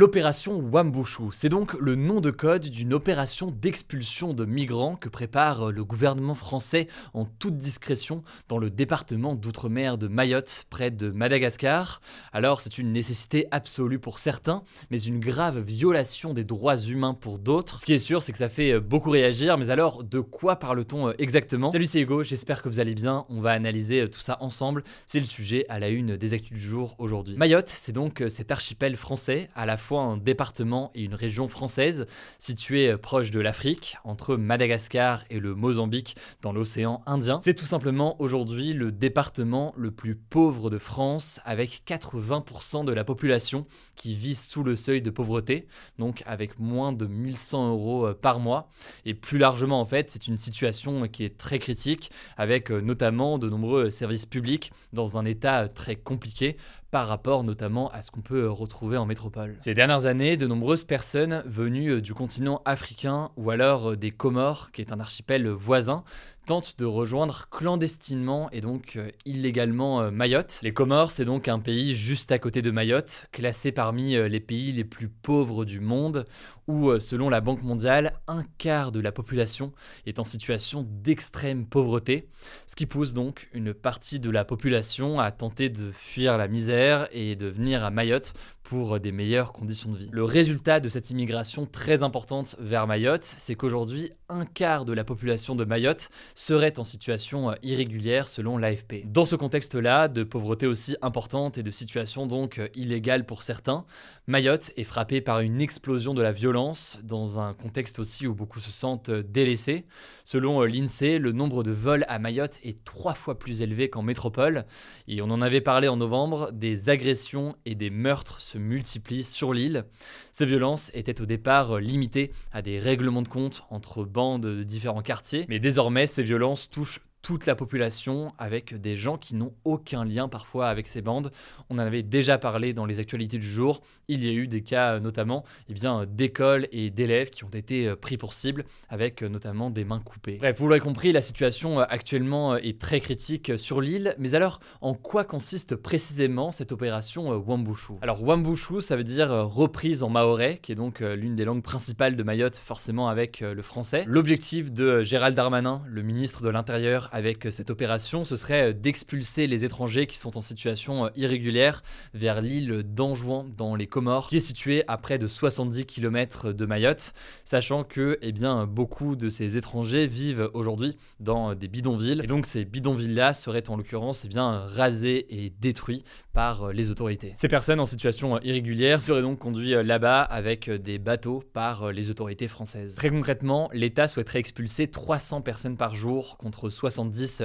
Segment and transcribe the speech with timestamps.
[0.00, 5.72] L'opération Wambushu, c'est donc le nom de code d'une opération d'expulsion de migrants que prépare
[5.72, 12.00] le gouvernement français en toute discrétion dans le département d'outre-mer de Mayotte, près de Madagascar.
[12.32, 17.40] Alors c'est une nécessité absolue pour certains, mais une grave violation des droits humains pour
[17.40, 17.80] d'autres.
[17.80, 21.10] Ce qui est sûr, c'est que ça fait beaucoup réagir, mais alors de quoi parle-t-on
[21.18, 21.72] exactement?
[21.72, 25.18] Salut c'est Hugo, j'espère que vous allez bien, on va analyser tout ça ensemble, c'est
[25.18, 27.36] le sujet à la une des actus du jour aujourd'hui.
[27.36, 32.06] Mayotte, c'est donc cet archipel français à la fois un département et une région française
[32.38, 37.40] située proche de l'Afrique, entre Madagascar et le Mozambique dans l'océan Indien.
[37.40, 43.04] C'est tout simplement aujourd'hui le département le plus pauvre de France, avec 80% de la
[43.04, 45.66] population qui vit sous le seuil de pauvreté,
[45.98, 48.68] donc avec moins de 1100 euros par mois.
[49.04, 53.48] Et plus largement, en fait, c'est une situation qui est très critique, avec notamment de
[53.48, 56.56] nombreux services publics dans un état très compliqué
[56.90, 59.56] par rapport notamment à ce qu'on peut retrouver en métropole.
[59.58, 64.80] Ces dernières années, de nombreuses personnes venues du continent africain ou alors des Comores, qui
[64.80, 66.04] est un archipel voisin,
[66.48, 70.60] tentent de rejoindre clandestinement et donc euh, illégalement euh, Mayotte.
[70.62, 74.40] Les Comores, c'est donc un pays juste à côté de Mayotte, classé parmi euh, les
[74.40, 76.24] pays les plus pauvres du monde,
[76.66, 79.72] où, selon la Banque mondiale, un quart de la population
[80.04, 82.28] est en situation d'extrême pauvreté,
[82.66, 87.08] ce qui pousse donc une partie de la population à tenter de fuir la misère
[87.10, 88.34] et de venir à Mayotte
[88.64, 90.10] pour des meilleures conditions de vie.
[90.12, 95.04] Le résultat de cette immigration très importante vers Mayotte, c'est qu'aujourd'hui, un quart de la
[95.04, 99.02] population de Mayotte serait en situation irrégulière selon l'AFP.
[99.06, 103.84] Dans ce contexte-là, de pauvreté aussi importante et de situation donc illégale pour certains,
[104.28, 108.60] Mayotte est frappée par une explosion de la violence dans un contexte aussi où beaucoup
[108.60, 109.84] se sentent délaissés.
[110.24, 114.64] Selon l'INSEE, le nombre de vols à Mayotte est trois fois plus élevé qu'en métropole
[115.08, 119.52] et on en avait parlé en novembre, des agressions et des meurtres se multiplient sur
[119.52, 119.86] l'île.
[120.30, 125.02] Ces violences étaient au départ limitées à des règlements de compte entre bandes de différents
[125.02, 130.06] quartiers, mais désormais ces violences touchent toute la population avec des gens qui n'ont aucun
[130.06, 131.30] lien parfois avec ces bandes.
[131.68, 133.82] On en avait déjà parlé dans les actualités du jour.
[134.08, 137.50] Il y a eu des cas euh, notamment eh bien, d'écoles et d'élèves qui ont
[137.50, 140.38] été euh, pris pour cible avec euh, notamment des mains coupées.
[140.38, 144.14] Bref, vous l'aurez compris, la situation actuellement est très critique sur l'île.
[144.16, 147.96] Mais alors, en quoi consiste précisément cette opération Wambushu?
[148.00, 152.16] Alors Wambushu, ça veut dire reprise en maorais, qui est donc l'une des langues principales
[152.16, 154.04] de Mayotte, forcément avec le français.
[154.06, 159.64] L'objectif de Gérald Darmanin, le ministre de l'Intérieur, avec cette opération, ce serait d'expulser les
[159.64, 161.82] étrangers qui sont en situation euh, irrégulière
[162.14, 166.64] vers l'île d'Anjouan dans les Comores, qui est située à près de 70 km de
[166.64, 167.12] Mayotte,
[167.44, 172.20] sachant que eh bien, beaucoup de ces étrangers vivent aujourd'hui dans des bidonvilles.
[172.22, 177.32] Et donc ces bidonvilles-là seraient en l'occurrence eh bien, rasés et détruits par les autorités.
[177.34, 182.46] Ces personnes en situation irrégulière seraient donc conduites là-bas avec des bateaux par les autorités
[182.46, 182.94] françaises.
[182.94, 186.97] Très concrètement, l'État souhaiterait expulser 300 personnes par jour contre 60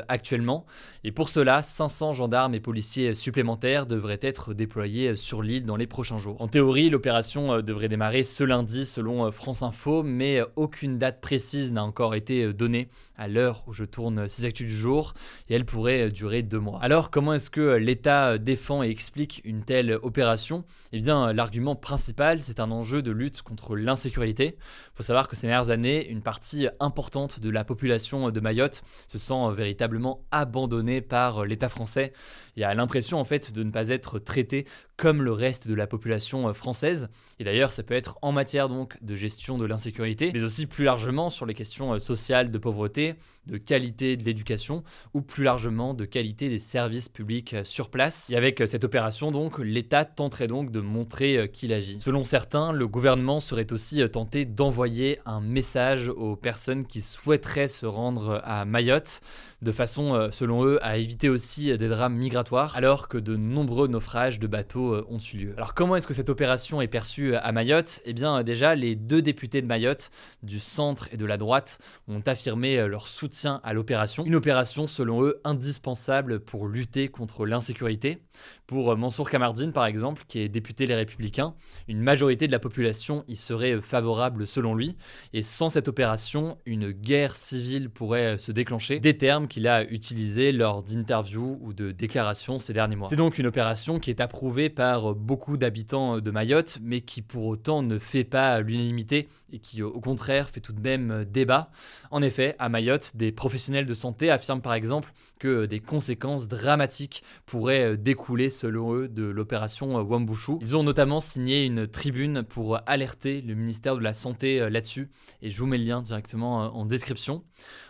[0.08, 0.66] actuellement.
[1.03, 5.88] Et pour cela, 500 gendarmes et policiers supplémentaires devraient être déployés sur l'île dans les
[5.88, 6.41] prochains jours.
[6.41, 10.97] En théorie, l'opération euh, devrait démarrer ce lundi selon euh, France Info, mais euh, aucune
[10.97, 15.13] date précise n'a encore été donnée à l'heure où je tourne ces actus du jour,
[15.50, 16.80] et elle pourrait durer deux mois.
[16.81, 20.66] Alors, comment est-ce que l'État défend et explique une telle opération?
[20.92, 24.56] Eh bien, l'argument principal, c'est un enjeu de lutte contre l'insécurité.
[24.58, 28.84] Il faut savoir que ces dernières années, une partie importante de la population de Mayotte
[29.08, 32.14] se sent véritablement abandonné par euh, l'État français.
[32.56, 34.66] Il a l'impression en fait de ne pas être traité
[34.98, 37.10] comme le reste de la population euh, française.
[37.40, 40.84] Et d'ailleurs, ça peut être en matière donc de gestion de l'insécurité, mais aussi plus
[40.84, 43.16] largement sur les questions euh, sociales de pauvreté,
[43.48, 48.30] de qualité de l'éducation ou plus largement de qualité des services publics sur place.
[48.30, 52.00] Et avec cette opération donc, l'État tenterait donc de montrer qu'il agit.
[52.00, 57.86] Selon certains, le gouvernement serait aussi tenté d'envoyer un message aux personnes qui souhaiteraient se
[57.86, 59.22] rendre à Mayotte
[59.62, 64.39] de façon, selon eux, à éviter aussi des drames migratoires, alors que de nombreux naufrages
[64.39, 65.54] de bateaux ont eu lieu.
[65.57, 68.01] Alors comment est-ce que cette opération est perçue à Mayotte?
[68.06, 70.12] Eh bien déjà, les deux députés de Mayotte,
[70.42, 74.25] du centre et de la droite, ont affirmé leur soutien à l'opération.
[74.25, 78.19] Une opération, selon eux, indispensable pour lutter contre l'insécurité.
[78.66, 81.54] Pour Mansour Kamardine, par exemple, qui est député Les Républicains,
[81.88, 84.96] une majorité de la population y serait favorable selon lui.
[85.34, 89.00] Et sans cette opération, une guerre civile pourrait se déclencher.
[89.00, 93.07] Des termes qu'il a utilisés lors d'interviews ou de déclarations ces derniers mois.
[93.07, 97.46] C'est donc une opération qui est approuvée par beaucoup d'habitants de Mayotte, mais qui pour
[97.46, 101.70] autant ne fait pas l'unanimité et qui au contraire fait tout de même débat.
[102.12, 107.24] En effet, à Mayotte, des professionnels de santé affirment par exemple que des conséquences dramatiques
[107.46, 110.54] pourraient découler selon eux de l'opération Wambushu.
[110.62, 115.10] Ils ont notamment signé une tribune pour alerter le ministère de la Santé là-dessus
[115.42, 117.44] et je vous mets le lien directement en description.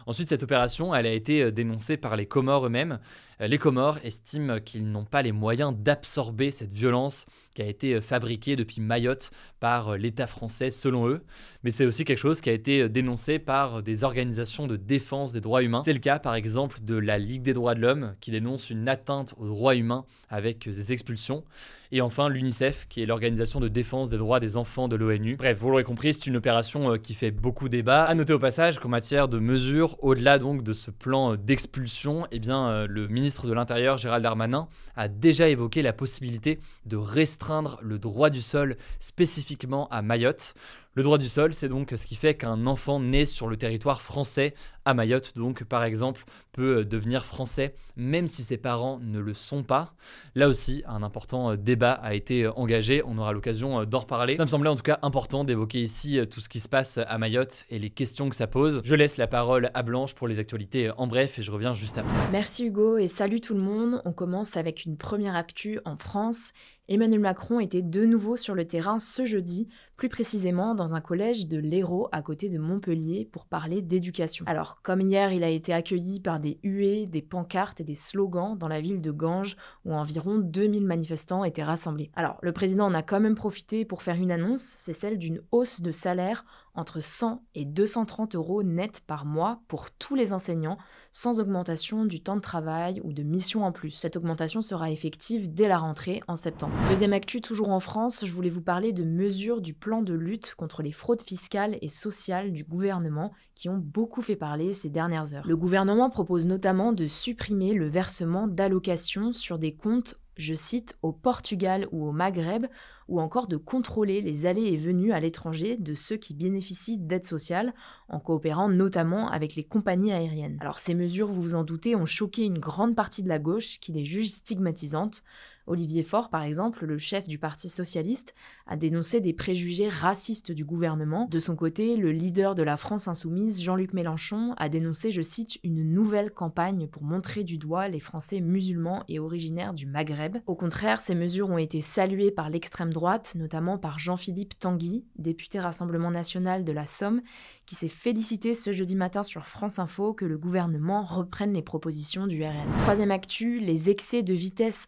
[0.06, 3.00] Ensuite, cette opération, elle a été euh, dénoncée par les Comores eux-mêmes.
[3.42, 7.94] Euh, les Comores estiment qu'ils n'ont pas les moyens d'absorber cette violence qui a été
[7.94, 11.24] euh, fabriquée depuis Mayotte par l'État français, selon eux.
[11.64, 15.42] Mais c'est aussi quelque chose qui a été dénoncé par des organisations de défense des
[15.42, 15.82] droits humains.
[15.86, 18.90] C'est le cas, par exemple, de la Ligue des droits de l'homme, qui dénonce une
[18.90, 21.44] atteinte aux droits humains avec des expulsions.
[21.92, 25.36] Et enfin, l'UNICEF, qui est l'organisation de défense des droits des enfants de l'ONU.
[25.36, 28.04] Bref, vous l'aurez compris, c'est une opération qui fait beaucoup débat.
[28.04, 32.40] À noter au passage qu'en matière de mesures au-delà donc de ce plan d'expulsion, eh
[32.50, 38.00] euh, le ministre de l'Intérieur, Gérald Darmanin, a déjà évoqué la possibilité de restreindre le
[38.00, 40.54] droit du sol spécifiquement à Mayotte.
[40.96, 44.00] Le droit du sol, c'est donc ce qui fait qu'un enfant né sur le territoire
[44.00, 44.54] français
[44.86, 49.34] à Mayotte, donc par exemple, peut euh, devenir français même si ses parents ne le
[49.34, 49.96] sont pas.
[50.36, 54.36] Là aussi, un important euh, débat a été euh, engagé, on aura l'occasion d'en reparler.
[54.36, 57.18] Ça me semblait en tout cas important d'évoquer ici tout ce qui se passe à
[57.18, 58.82] Mayotte et les questions que ça pose.
[58.84, 61.98] Je laisse la parole à Blanche pour les actualités en bref et je reviens juste
[61.98, 62.14] après.
[62.32, 64.02] Merci Hugo et salut tout le monde.
[64.06, 66.52] On commence avec une première actu en France
[66.90, 71.48] Emmanuel Macron était de nouveau sur le terrain ce jeudi, plus précisément dans un collège
[71.48, 74.44] de l'Hérault à côté de Montpellier pour parler d'éducation.
[74.50, 78.58] Alors, comme hier, il a été accueilli par des huées, des pancartes et des slogans
[78.58, 82.12] dans la ville de Ganges où environ 2000 manifestants étaient rassemblés.
[82.18, 85.42] Alors, le président en a quand même profité pour faire une annonce, c'est celle d'une
[85.52, 86.44] hausse de salaire
[86.76, 90.78] entre 100 et 230 euros net par mois pour tous les enseignants,
[91.12, 93.92] sans augmentation du temps de travail ou de mission en plus.
[93.92, 96.74] Cette augmentation sera effective dès la rentrée en septembre.
[96.90, 100.56] Deuxième actu, toujours en France, je voulais vous parler de mesures du plan de lutte
[100.56, 105.34] contre les fraudes fiscales et sociales du gouvernement qui ont beaucoup fait parler ces dernières
[105.34, 105.48] heures.
[105.48, 111.12] Le gouvernement propose notamment de supprimer le versement d'allocations sur des comptes je cite, au
[111.12, 112.66] Portugal ou au Maghreb,
[113.08, 117.26] ou encore de contrôler les allées et venues à l'étranger de ceux qui bénéficient d'aide
[117.26, 117.74] sociale,
[118.08, 120.58] en coopérant notamment avec les compagnies aériennes.
[120.62, 123.80] Alors ces mesures, vous vous en doutez, ont choqué une grande partie de la gauche
[123.80, 125.24] qui les juge stigmatisantes.
[125.66, 128.34] Olivier Faure, par exemple, le chef du Parti socialiste,
[128.68, 131.28] a dénoncé des préjugés racistes du gouvernement.
[131.32, 135.60] De son côté, le leader de la France insoumise, Jean-Luc Mélenchon, a dénoncé, je cite,
[135.64, 140.38] une nouvelle campagne pour montrer du doigt les Français musulmans et originaires du Maghreb.
[140.48, 145.60] Au contraire, ces mesures ont été saluées par l'extrême droite, notamment par Jean-Philippe Tanguy, député
[145.60, 147.22] Rassemblement national de la Somme,
[147.66, 152.28] qui s'est félicité ce jeudi matin sur France Info que le gouvernement reprenne les propositions
[152.28, 152.70] du RN.
[152.80, 154.88] Troisième actu, les excès de vitesse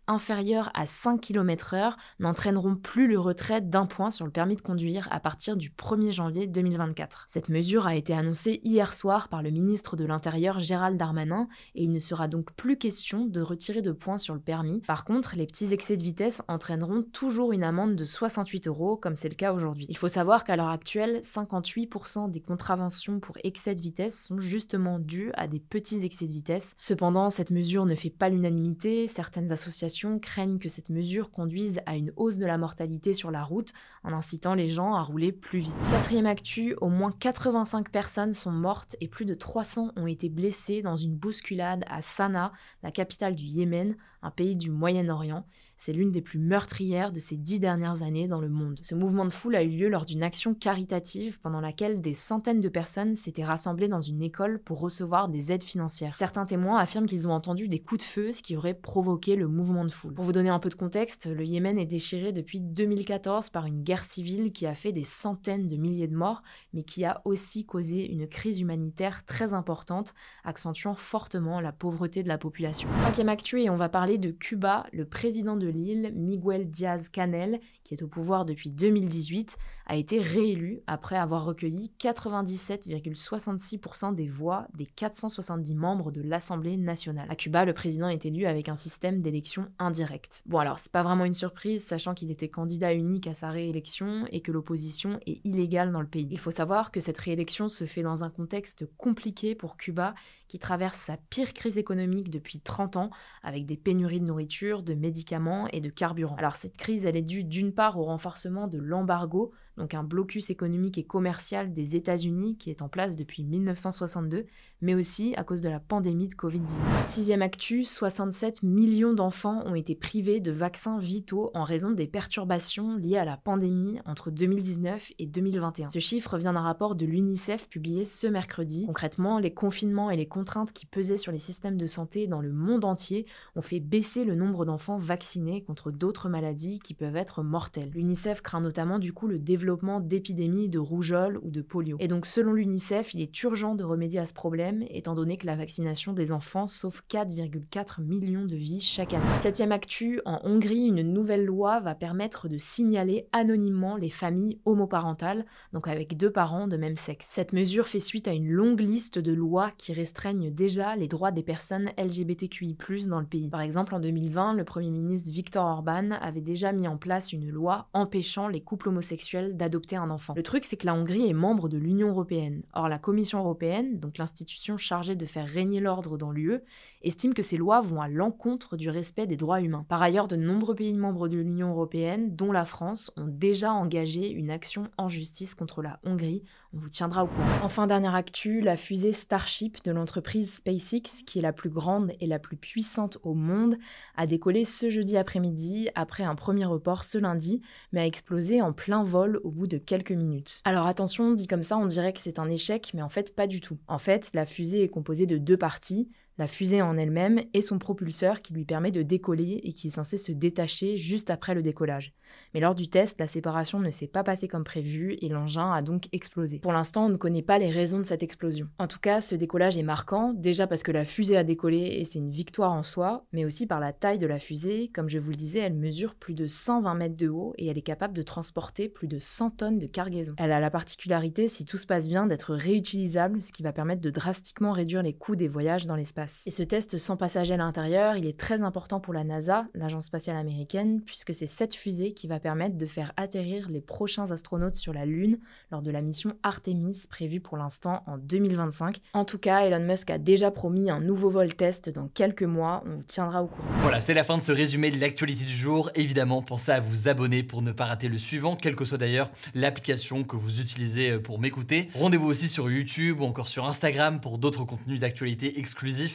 [0.74, 5.20] à 5 km/h n'entraîneront plus le retrait d'un point sur le permis de conduire à
[5.20, 7.26] partir du 1er janvier 2024.
[7.28, 11.84] Cette mesure a été annoncée hier soir par le ministre de l'Intérieur Gérald Darmanin et
[11.84, 14.82] il ne sera donc plus question de retirer de points sur le permis.
[14.82, 19.16] Par contre, les petits excès de vitesse entraîneront toujours une amende de 68 euros comme
[19.16, 19.86] c'est le cas aujourd'hui.
[19.90, 25.00] Il faut savoir qu'à l'heure actuelle, 58% des contraventions pour excès de vitesse sont justement
[25.00, 26.74] dues à des petits excès de vitesse.
[26.78, 29.08] Cependant, cette mesure ne fait pas l'unanimité.
[29.08, 33.44] Certaines associations craignent que cette mesure conduise à une hausse de la mortalité sur la
[33.44, 35.76] route en incitant les gens à rouler plus vite.
[35.92, 40.82] Quatrième actu, au moins 85 personnes sont mortes et plus de 300 ont été blessées
[40.82, 42.52] dans une bousculade à Sanaa,
[42.84, 45.46] la capitale du Yémen, un pays du Moyen-Orient.
[45.78, 48.80] C'est l'une des plus meurtrières de ces dix dernières années dans le monde.
[48.82, 52.62] Ce mouvement de foule a eu lieu lors d'une action caritative pendant laquelle des centaines
[52.62, 56.16] de personnes s'étaient rassemblées dans une école pour recevoir des aides financières.
[56.16, 59.48] Certains témoins affirment qu'ils ont entendu des coups de feu, ce qui aurait provoqué le
[59.48, 60.14] mouvement de foule.
[60.14, 63.84] Pour vous donner un peu de contexte, le Yémen est déchiré depuis 2014 par une
[63.84, 66.42] guerre civile qui a fait des centaines de milliers de morts,
[66.74, 70.14] mais qui a aussi causé une crise humanitaire très importante,
[70.44, 72.88] accentuant fortement la pauvreté de la population.
[73.04, 74.86] Cinquième actu, on va parler de Cuba.
[74.92, 80.82] Le président de de Miguel Diaz-Canel, qui est au pouvoir depuis 2018, a été réélu
[80.88, 87.28] après avoir recueilli 97,66% des voix des 470 membres de l'Assemblée nationale.
[87.30, 90.44] À Cuba, le président est élu avec un système d'élection indirecte.
[90.46, 94.26] Bon alors, c'est pas vraiment une surprise, sachant qu'il était candidat unique à sa réélection
[94.32, 96.28] et que l'opposition est illégale dans le pays.
[96.32, 100.14] Il faut savoir que cette réélection se fait dans un contexte compliqué pour Cuba,
[100.48, 103.10] qui traverse sa pire crise économique depuis 30 ans,
[103.44, 106.36] avec des pénuries de nourriture, de médicaments et de carburant.
[106.38, 110.50] Alors cette crise, elle est due d'une part au renforcement de l'embargo donc un blocus
[110.50, 114.46] économique et commercial des États-Unis qui est en place depuis 1962,
[114.82, 116.82] mais aussi à cause de la pandémie de Covid-19.
[117.06, 122.96] Sixième actu, 67 millions d'enfants ont été privés de vaccins vitaux en raison des perturbations
[122.96, 125.90] liées à la pandémie entre 2019 et 2021.
[125.90, 128.86] Ce chiffre vient d'un rapport de l'UNICEF publié ce mercredi.
[128.86, 132.54] Concrètement, les confinements et les contraintes qui pesaient sur les systèmes de santé dans le
[132.54, 137.44] monde entier ont fait baisser le nombre d'enfants vaccinés contre d'autres maladies qui peuvent être
[137.44, 137.92] mortelles.
[137.94, 139.65] L'UNICEF craint notamment du coup le développement
[140.02, 141.98] d'épidémies de rougeole ou de polio.
[142.00, 145.46] Et donc selon l'UNICEF, il est urgent de remédier à ce problème, étant donné que
[145.46, 149.26] la vaccination des enfants sauve 4,4 millions de vies chaque année.
[149.38, 155.46] Septième actu, en Hongrie, une nouvelle loi va permettre de signaler anonymement les familles homoparentales,
[155.74, 157.28] donc avec deux parents de même sexe.
[157.30, 161.32] Cette mesure fait suite à une longue liste de lois qui restreignent déjà les droits
[161.32, 163.50] des personnes LGBTQI+, dans le pays.
[163.50, 167.50] Par exemple, en 2020, le Premier ministre Viktor Orban avait déjà mis en place une
[167.50, 170.34] loi empêchant les couples homosexuels d'adopter un enfant.
[170.36, 172.64] Le truc, c'est que la Hongrie est membre de l'Union européenne.
[172.74, 176.60] Or, la Commission européenne, donc l'institution chargée de faire régner l'ordre dans l'UE,
[177.06, 179.86] estime que ces lois vont à l'encontre du respect des droits humains.
[179.88, 184.30] Par ailleurs, de nombreux pays membres de l'Union européenne, dont la France, ont déjà engagé
[184.30, 186.44] une action en justice contre la Hongrie.
[186.74, 187.64] On vous tiendra au courant.
[187.64, 192.28] Enfin, dernière actu, la fusée Starship de l'entreprise SpaceX, qui est la plus grande et
[192.28, 193.78] la plus puissante au monde,
[194.18, 198.74] a décollé ce jeudi après-midi après un premier report ce lundi, mais a explosé en
[198.74, 200.62] plein vol au bout de quelques minutes.
[200.66, 203.48] Alors attention, dit comme ça, on dirait que c'est un échec, mais en fait pas
[203.48, 203.78] du tout.
[203.88, 207.80] En fait, la fusée est composée de deux parties, la fusée en elle-même et son
[207.80, 211.62] propulseur qui lui permet de décoller et qui est censé se détacher juste après le
[211.62, 212.14] décollage.
[212.54, 215.82] Mais lors du test, la séparation ne s'est pas passée comme prévu et l'engin a
[215.82, 216.60] donc explosé.
[216.60, 218.68] Pour l'instant, on ne connaît pas les raisons de cette explosion.
[218.80, 222.04] En tout cas, ce décollage est marquant, déjà parce que la fusée a décollé et
[222.04, 224.90] c'est une victoire en soi, mais aussi par la taille de la fusée.
[224.94, 227.78] Comme je vous le disais, elle mesure plus de 120 mètres de haut et elle
[227.78, 230.34] est capable de transporter plus de 100 tonnes de cargaison.
[230.38, 234.02] Elle a la particularité, si tout se passe bien, d'être réutilisable, ce qui va permettre
[234.02, 236.25] de drastiquement réduire les coûts des voyages dans l'espace.
[236.46, 240.06] Et ce test sans passager à l'intérieur, il est très important pour la NASA, l'agence
[240.06, 244.76] spatiale américaine, puisque c'est cette fusée qui va permettre de faire atterrir les prochains astronautes
[244.76, 245.40] sur la Lune
[245.72, 249.00] lors de la mission Artemis prévue pour l'instant en 2025.
[249.14, 252.84] En tout cas, Elon Musk a déjà promis un nouveau vol test dans quelques mois,
[252.86, 253.68] on tiendra au courant.
[253.82, 255.92] Voilà, c'est la fin de ce résumé de l'actualité du jour.
[255.96, 259.32] Évidemment, pensez à vous abonner pour ne pas rater le suivant, quelle que soit d'ailleurs
[259.54, 261.90] l'application que vous utilisez pour m'écouter.
[261.96, 266.15] Rendez-vous aussi sur YouTube ou encore sur Instagram pour d'autres contenus d'actualité exclusifs.